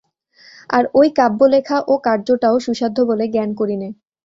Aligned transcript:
আর 0.69 0.83
ঐ 0.95 1.01
কাব্য 1.15 1.39
লেখা, 1.53 1.77
ও 1.87 1.93
কার্যটাও 2.05 2.55
সুসাধ্য 2.59 2.97
বলে 3.09 3.25
জ্ঞান 3.33 3.49
করি 3.59 3.75
নে। 3.77 3.89